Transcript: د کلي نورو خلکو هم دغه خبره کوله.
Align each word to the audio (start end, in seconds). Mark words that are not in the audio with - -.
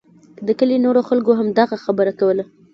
د 0.47 0.49
کلي 0.59 0.77
نورو 0.85 1.01
خلکو 1.09 1.31
هم 1.39 1.47
دغه 1.59 1.75
خبره 1.85 2.11
کوله. 2.19 2.43